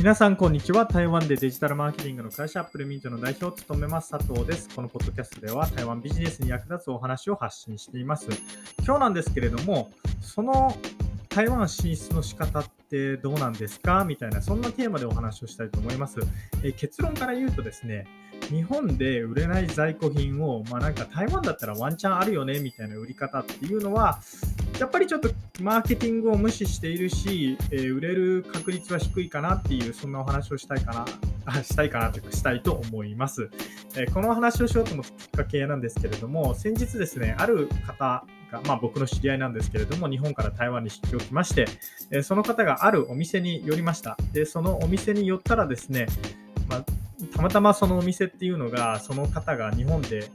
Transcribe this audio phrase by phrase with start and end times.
[0.00, 0.86] 皆さん、こんにちは。
[0.86, 4.74] 台湾でデジタルマーケティングの会社、アップルミントの代表を務めます佐藤です。
[4.74, 8.26] このポッドキャストでは、台湾ビジネスに役立つお話を発信しています。
[8.82, 9.90] 今日なんですけれども、
[10.22, 10.74] その
[11.28, 14.06] 台湾進出の仕方ってどうなんですか？
[14.06, 16.18] みたいな、そんなテーマでお話をしたいと思います。
[16.64, 18.06] え結論から言うとですね、
[18.48, 24.18] 日本で売れない在庫品を、まあなんか台湾だったらワンチャンあるよねみたいな売り方っていうのは、
[24.78, 25.28] やっぱりちょっと
[25.60, 31.04] マーケティングを無視しているし、えー、売れる確率は低いかなっていう、そんなお話をしたいかな、
[31.44, 33.50] あしたいかなというか、したいと思います。
[33.96, 41.66] えー、このお話をしようと思ったきっかけなんですけれども、先日ですね、ある方が、まあ僕の知り合いなんですけれども、日本から台湾に出張来まして、
[42.10, 44.16] えー、その方があるお店に寄りました。
[44.32, 46.06] で、そのお店に寄ったらですね、
[46.68, 46.84] まあ、
[47.34, 50.30] たまたまそのお店っていうのが、その方が日本で、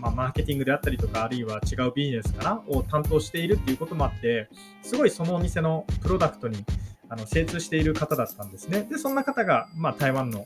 [0.00, 4.48] まあ、マーケティングであったりとか、あるいは違うビジネスかなを担当しているっていうこともあって、
[4.82, 6.64] すごいそのお店のプロダクトに
[7.08, 8.86] あの精通している方だったんですね。
[8.90, 10.44] で、そんな方が、まあ、台湾の、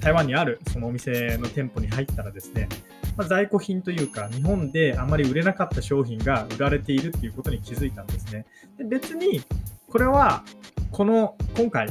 [0.00, 2.68] 台湾にあるそのお店の店舗に入ったらですね、
[3.16, 8.46] まあ、在庫品というか、日本であまり売れなかった商品が売られているっていうことに気づいたんですね。
[8.78, 9.42] で別に、
[9.88, 10.44] これは、
[10.90, 11.88] この、今回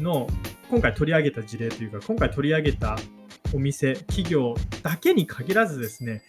[0.00, 0.28] の、
[0.70, 2.98] 今回取り上げた事例というか、今回取り上げた
[3.54, 6.22] お店、企業だけに限らずですね、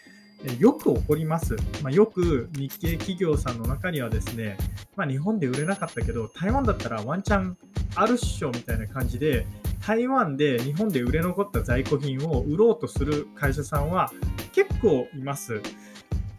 [0.59, 1.55] よく起こります。
[1.81, 4.57] まあ、よく日系企業さんの中にはですね、
[4.95, 7.57] まあ、日本で売れなかったけど、台湾だったらワンチャン
[7.95, 9.45] あるっしょみたいな感じで、
[9.85, 14.11] 台湾で日本で売れ残った在庫品を売ろうとする会社さんは
[14.53, 15.61] 結構います。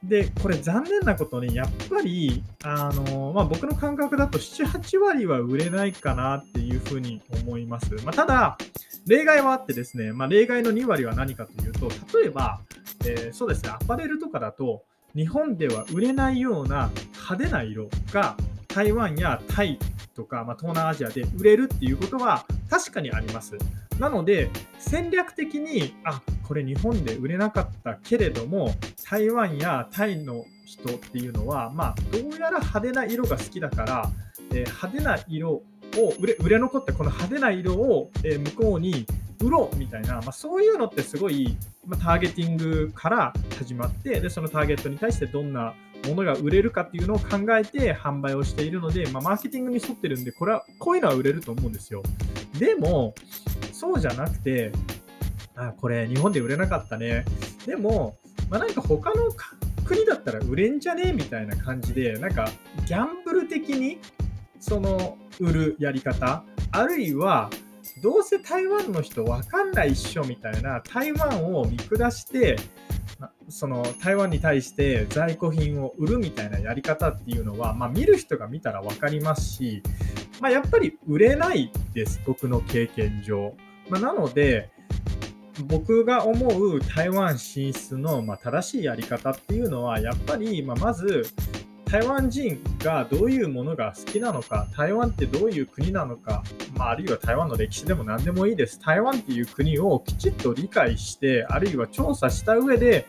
[0.09, 7.93] で、これ残念なことに、やっぱり、あの、まあ、僕の感覚だと7、8割は売れないかなっていうふうに思います。
[8.05, 8.59] まあ、ただ、
[9.07, 12.61] 例外はあってですね、まあ、例外の2割は何かというと、例えば、
[13.07, 18.37] えー、そうですね、アパレルとかだと、日本では売れないような派手な色が
[18.69, 19.79] 台湾やタイ
[20.15, 23.57] とか、まあ、東南アジアで売れるっていうことは確かにあります。
[23.99, 28.71] なので、戦略的に、あ、これ日本で売れなかったけれども、
[29.09, 34.11] 台湾やタイの人っていうのは、まあ、どうやら派手な色が好きだから、
[34.51, 35.63] えー、派手な色を
[36.21, 39.07] 売れ売れ残ったこの派手な色を、え向こうに
[39.41, 45.75] 売ろうみたいな、まあ、そういうのってすごい、まあ、ターゲティングから始まってでそのターゲットに対してどんな
[46.09, 52.03] ものが売れるかっていうのを考えて販売をしているので、まあ、マーケティングに沿ってるんでこれはこういうのは売れると思うんですよ。
[52.59, 53.15] でも
[53.73, 54.73] そうじゃなくて
[55.55, 57.25] あこれ日本で売れなかったね。
[57.67, 58.17] でも、
[58.51, 59.33] まあ、なんか他の
[59.85, 62.49] 国だったら売れんじゃねえみたいな感じでなんか
[62.87, 63.99] ギャンブル的に
[64.61, 67.51] その売るやり方、あるいは、
[68.03, 72.57] どうせ台湾の人わかんないっしょみたいな台湾を見下して
[73.49, 79.83] その台湾に対して在庫品を売るみたいなやり方っていうのは、まあ、見る人が見たら分かりますし、
[80.41, 83.55] まあ、やっぱり売れないです僕の経験上、
[83.89, 84.71] まあ、なので
[85.65, 91.25] 僕が思う台湾進出のま正しいやり方っていうのはやっぱりままず
[91.87, 96.43] 台湾人がどういうものが好きなのか、台湾ってどういう国なのか、
[96.77, 98.81] まあ、あるいは台湾の歴史でも何でもいいです。
[98.81, 103.07] 台湾っていう国をきちっと理解して、あるいは調査した上で、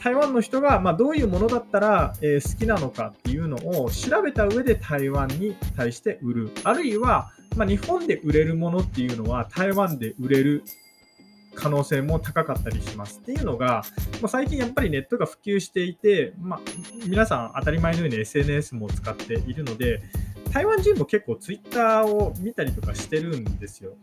[0.00, 6.50] 台湾の人がまどういうものだったら、え好きなのかっていうのを調べた上で台湾に対して売る。
[6.62, 10.62] あるいは、ま日本で売れるものっていうのは台湾で売れる
[11.54, 13.82] 可能性も高かったりしますっていうのが、
[14.20, 16.60] まあ、最近やっぱりネットが普及していて、まあ、
[17.06, 20.00] 皆さん当たり前のように SNS も使っているので、
[20.52, 23.94] 台湾人も結構ツイッターを見たりとかしてるんですよ。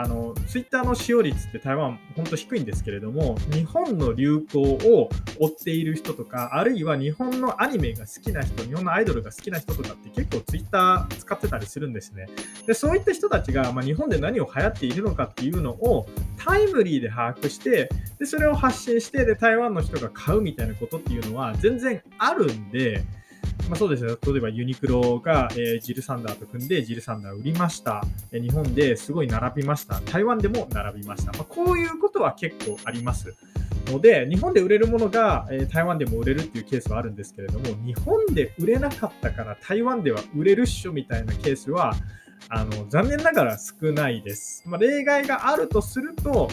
[0.00, 5.08] あの、ツイッターの使用率って台湾本当低いんですけれども、日本の流行を
[5.40, 12.28] 追っている人とか、あるいは日本のアニメが好きな人、日本のアイドルが好きな人とかって結構ツイッター使ってたりするんですね。
[12.64, 16.06] で、そういった人たちが、まあ、日本で何を流行っているのかっていうのを
[16.36, 17.88] タイムリーで把握して、
[18.20, 23.02] で、それを発信して、で、台湾の人が買うみたいなことっていうのは全然あるんで、
[23.68, 24.14] まあ、そうですね。
[24.26, 28.02] 例えばユニクロが、えー、ジルサンダーと組んでジルサンダー売りました。
[28.32, 30.00] えー、日本ですごい並びました。
[30.00, 31.32] 台湾でも並びました。
[31.32, 33.34] まあ、こういうことは結構あります。
[33.86, 41.94] ので、日本で売れるものが、えー、台湾でも売れるっていうケースはあるんですけれども、日本で売れなかったから台湾では売れるっしょみたいなケースは、
[42.50, 44.62] あの残念ながら少ないです。
[44.66, 46.48] まあ、例外があるとすると、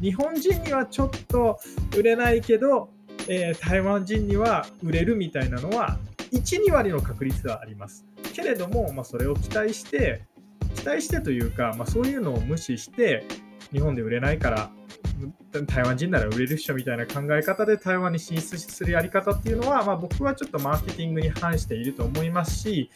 [0.00, 1.58] 日本人にはちょっと
[1.96, 2.90] 売れないけど、
[3.28, 5.98] えー、台湾人には売れるみたいなのは
[6.32, 8.06] 1、2割の確率はあります。
[8.34, 10.22] けれども、まあ、それを期待して、
[10.74, 13.24] 期待してというか、まあ、そういうのを無視して、
[13.72, 14.70] 日本で売れないから、
[15.66, 22.90] 台湾人なら売れるっしょみたいな考え方で台湾に進出するやり方っていうのは、まあ、僕はちょっとマーケティングに反していると思いますし、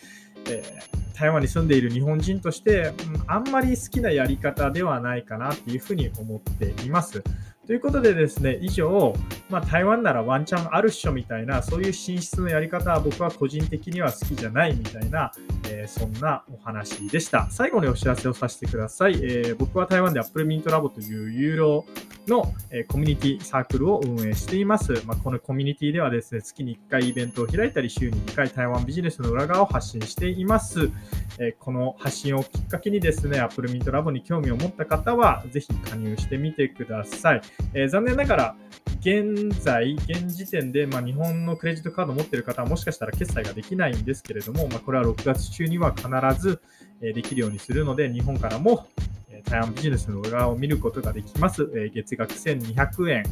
[0.49, 2.93] えー台湾に住んでいる日本人として、
[3.27, 7.23] あんまり好きなやり方ではないかなっていうふうに思っています。
[7.65, 9.15] ということでですね、以上、
[9.49, 15.31] まあ、台湾ならワンチャンあるっしょみたいな、そういう進出のやり方は僕は個人的には好きじゃないみたいな、
[15.69, 17.49] えー、そんなお話でした。
[17.51, 19.15] 最後にお知らせをさせてください。
[19.23, 21.85] えー、僕は台湾で Apple Mint Lab というユーロ
[22.27, 25.01] の、えコミュニティサークルを運営しています。
[25.07, 30.91] まあ、このコミュニティではですね、月に1回イベントを開いたり、週に2回台湾ビジネスの裏側を発信しています。
[31.39, 37.43] えこの発信をきっかけにですね、Apple Mint Lab に興味を持った方は、ぜひ加入してみてください。
[37.75, 38.57] えー、残念ながら、
[39.01, 46.09] 現在、現時点で、まあ、日本のクレジットカードを持っている方はもしかしたら決済ができないんですけれども、まあ、これは6月中には必
[46.41, 46.61] ず
[47.01, 48.87] えできるようにするので、日本からも
[49.29, 51.69] え台湾ビジネスの裏を見ることができます。
[51.75, 53.25] え月額1200円、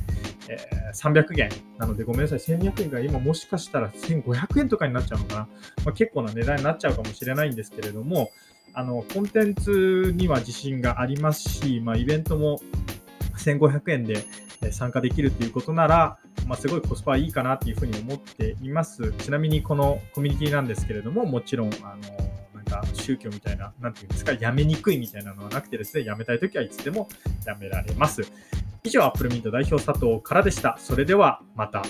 [0.48, 0.58] え
[0.92, 5.40] 300元なのでごめんなさい、1200円が今もしかしたら1500円とかになっちゃうのかな。
[5.84, 8.30] まあ、結構な値段になっちゃうかもしれないんですけれども、
[8.72, 12.60] あのコンテンツには自信がありますし、まあ、イベントも
[13.44, 14.24] 1500円で
[14.70, 19.12] 参加できるということなら、まあ、すごいコスパいいかなというふうに思っています。
[19.18, 22.30] ちなみにこのコミュニティなんですけれども、もちろん、あの
[22.70, 27.08] か宗教みたいな、なんていうんですか、やめにくいみたいなのはなくてですね、やめたいときはいつでも
[27.44, 28.22] やめられます。
[28.84, 30.76] 以上、アップルミント代表佐藤からでした。
[30.78, 31.82] それではまた。